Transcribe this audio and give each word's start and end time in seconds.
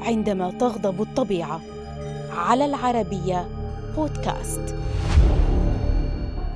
عندما 0.00 0.50
تغضب 0.50 1.02
الطبيعة. 1.02 1.60
على 2.30 2.64
العربية 2.64 3.48
بودكاست. 3.96 4.76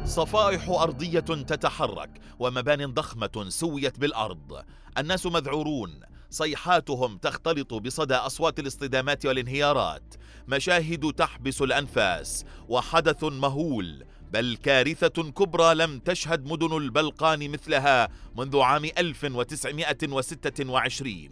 صفائح 0.05 0.69
أرضية 0.69 1.21
تتحرك 1.21 2.11
ومبان 2.39 2.87
ضخمة 2.87 3.47
سويت 3.49 3.99
بالأرض. 3.99 4.63
الناس 4.99 5.27
مذعورون. 5.27 6.01
صيحاتهم 6.31 7.19
تختلط 7.19 7.75
بصدى 7.75 8.15
أصوات 8.15 8.59
الاصطدامات 8.59 9.27
والانهيارات. 9.27 10.15
مشاهد 10.49 11.13
تحبس 11.13 11.63
الأنفاس 11.63 12.45
وحدث 12.69 13.25
مهول. 13.25 14.05
بل 14.33 14.57
كارثة 14.63 15.31
كبرى 15.31 15.75
لم 15.75 15.99
تشهد 15.99 16.47
مدن 16.47 16.77
البلقان 16.77 17.51
مثلها 17.51 18.09
منذ 18.37 18.61
عام 18.61 18.85
1926 18.85 21.31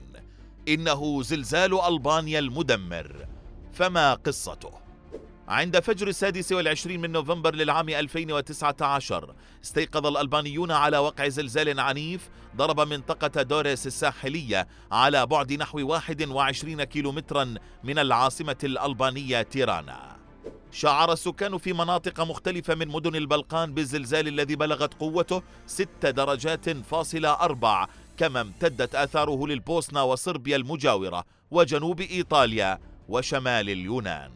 إنه 0.68 1.22
زلزال 1.22 1.80
ألبانيا 1.80 2.38
المدمر 2.38 3.26
فما 3.72 4.14
قصته؟ 4.14 4.86
عند 5.48 5.80
فجر 5.80 6.08
السادس 6.08 6.52
والعشرين 6.52 7.00
من 7.00 7.12
نوفمبر 7.12 7.54
للعام 7.54 7.88
2019 7.88 9.34
استيقظ 9.64 10.06
الألبانيون 10.06 10.70
على 10.70 10.98
وقع 10.98 11.28
زلزال 11.28 11.80
عنيف 11.80 12.28
ضرب 12.56 12.80
منطقة 12.80 13.42
دوريس 13.42 13.86
الساحلية 13.86 14.68
على 14.92 15.26
بعد 15.26 15.52
نحو 15.52 15.78
21 15.88 16.84
كيلومترا 16.84 17.54
من 17.84 17.98
العاصمة 17.98 18.56
الألبانية 18.64 19.42
تيرانا 19.42 20.16
شعر 20.72 21.12
السكان 21.12 21.58
في 21.58 21.72
مناطق 21.72 22.20
مختلفة 22.20 22.74
من 22.74 22.88
مدن 22.88 23.16
البلقان 23.16 23.74
بالزلزال 23.74 24.28
الذي 24.28 24.56
بلغت 24.56 24.94
قوته 24.94 25.42
6 25.66 26.10
درجات 26.10 26.70
فاصلة 26.70 27.30
أربع 27.30 27.86
كما 28.16 28.40
امتدت 28.40 28.94
آثاره 28.94 29.46
للبوسنة 29.46 30.04
وصربيا 30.04 30.56
المجاورة 30.56 31.24
وجنوب 31.50 32.00
إيطاليا 32.00 32.78
وشمال 33.08 33.70
اليونان. 33.70 34.30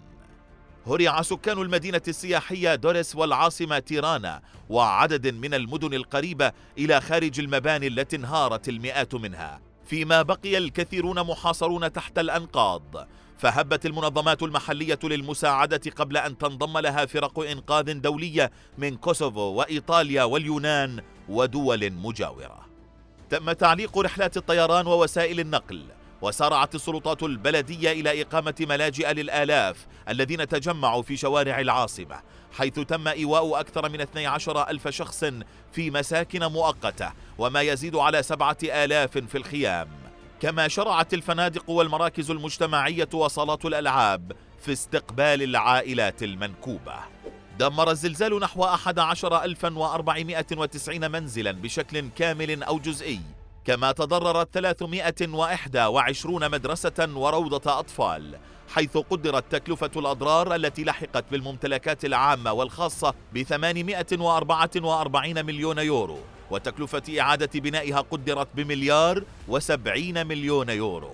هرع 0.87 1.23
سكان 1.23 1.59
المدينة 1.59 2.03
السياحية 2.09 2.75
دوريس 2.75 3.17
والعاصمة 3.17 3.79
تيرانا 3.79 4.43
وعدد 4.69 5.35
من 5.35 5.55
المدن 5.55 5.95
القريبة 5.95 6.53
إلى 6.79 7.01
خارج 7.01 7.41
المباني 7.41 7.87
التي 7.87 8.17
انهارت 8.17 8.69
المئات 8.69 9.15
منها. 9.15 9.61
فيما 9.87 10.23
بقي 10.23 10.59
الكثيرون 10.59 11.21
محاصرون 11.21 11.93
تحت 11.93 12.19
الأنقاض. 12.19 13.09
فهبت 13.39 13.87
المنظمات 13.87 14.43
المحلية 14.43 14.99
للمساعدة 15.05 15.91
قبل 15.97 16.17
أن 16.17 16.39
تنضم 16.39 16.79
لها 16.79 17.07
فرق 17.07 17.41
إنقاذ 17.41 17.93
دولية 18.01 18.51
من 18.79 18.97
كوسوفو 18.97 19.41
وإيطاليا 19.41 20.25
واليونان 20.25 21.03
ودول 21.29 21.93
مجاورة. 21.93 22.70
تم 23.31 23.53
تعليق 23.53 23.99
رحلات 23.99 24.37
الطيران 24.37 24.87
ووسائل 24.87 25.41
النقل 25.41 25.85
وسارعت 26.23 26.75
السلطات 26.75 27.23
البلدية 27.23 27.93
إلى 27.93 28.23
إقامة 28.23 28.55
ملاجئ 28.61 29.13
للآلاف 29.13 29.87
الذين 30.09 30.49
تجمعوا 30.49 31.03
في 31.03 31.17
شوارع 31.17 31.61
العاصمة 31.61 32.21
حيث 32.53 32.75
تم 32.75 33.09
إيواء 33.09 33.61
أكثر 33.61 33.89
من 33.89 34.01
12 34.01 34.69
ألف 34.71 34.89
شخص 34.89 35.25
في 35.73 35.91
مساكن 35.91 36.45
مؤقتة 36.45 37.13
وما 37.39 37.61
يزيد 37.61 37.97
على 37.97 38.23
سبعة 38.23 38.57
آلاف 38.65 39.19
في 39.19 39.39
الخيام. 39.39 39.89
كما 40.41 40.69
شرعت 40.69 41.15
الفنادق 41.15 41.71
والمراكز 41.71 42.31
المجتمعية 42.31 43.09
وصالات 43.15 43.65
الألعاب 43.65 44.33
في 44.61 44.73
استقبال 44.73 45.43
العائلات 45.43 46.23
المنكوبة. 46.23 47.20
دمر 47.61 47.91
الزلزال 47.91 48.41
نحو 48.41 48.65
11490 48.65 51.11
منزلا 51.11 51.53
بشكل 51.53 52.09
كامل 52.17 52.63
أو 52.63 52.79
جزئي 52.79 53.21
كما 53.65 53.93
تضررت 53.93 54.55
321 54.55 56.51
مدرسة 56.51 57.09
وروضة 57.15 57.79
أطفال 57.79 58.39
حيث 58.75 58.97
قدرت 58.97 59.45
تكلفة 59.51 59.91
الأضرار 59.97 60.55
التي 60.55 60.85
لحقت 60.85 61.25
بالممتلكات 61.31 62.05
العامة 62.05 62.53
والخاصة 62.53 63.15
ب 63.33 63.43
844 63.43 65.45
مليون 65.45 65.79
يورو 65.79 66.19
وتكلفة 66.51 67.03
إعادة 67.21 67.61
بنائها 67.61 68.01
قدرت 68.01 68.49
بمليار 68.55 69.25
وسبعين 69.49 70.27
مليون 70.27 70.69
يورو. 70.69 71.11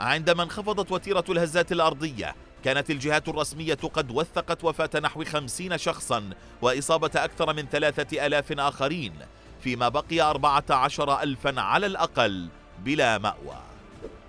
عندما 0.00 0.42
انخفضت 0.42 0.92
وتيرة 0.92 1.24
الهزات 1.28 1.72
الأرضية 1.72 2.34
كانت 2.64 2.90
الجهات 2.90 3.28
الرسمية 3.28 3.74
قد 3.74 4.10
وثقت 4.10 4.64
وفاة 4.64 4.90
نحو 5.02 5.24
خمسين 5.24 5.78
شخصا 5.78 6.30
وإصابة 6.62 7.10
أكثر 7.16 7.52
من 7.52 7.66
ثلاثة 7.66 8.26
ألاف 8.26 8.52
آخرين 8.52 9.14
فيما 9.62 9.88
بقي 9.88 10.20
أربعة 10.20 10.64
عشر 10.70 11.22
ألفا 11.22 11.60
على 11.60 11.86
الأقل 11.86 12.48
بلا 12.84 13.18
مأوى. 13.18 13.62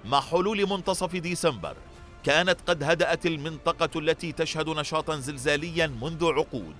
مع 0.06 0.22
حلول 0.22 0.69
منتصف 0.69 1.16
ديسمبر 1.16 1.75
كانت 2.24 2.58
قد 2.68 2.84
هدأت 2.84 3.25
المنطقة 3.25 4.00
التي 4.00 4.31
تشهد 4.31 4.69
نشاطا 4.69 5.16
زلزاليا 5.16 5.88
منذ 5.88 6.25
عقود. 6.25 6.75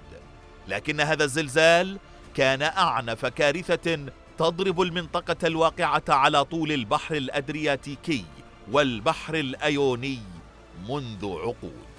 لكن 0.68 1.02
هذا 1.02 1.24
الزلزال 1.24 1.98
كان 2.36 2.62
أعنف 2.62 3.26
كارثة 3.26 4.06
تضرب 4.38 4.82
المنطقة 4.82 5.48
الواقعة 5.48 6.04
على 6.10 6.46
طول 6.46 6.72
البحر 6.72 7.16
الأدرياتيكي 7.16 8.26
والبحر 8.72 9.36
الأيوني. 9.36 10.41
منذ 10.90 11.26
عقود. 11.26 11.91